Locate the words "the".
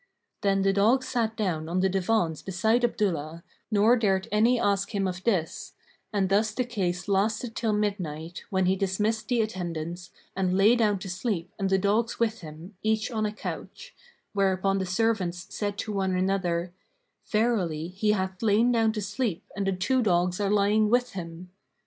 0.63-0.73, 1.79-1.87, 6.55-6.63, 9.27-9.41, 11.69-11.77, 14.79-14.87, 19.67-19.71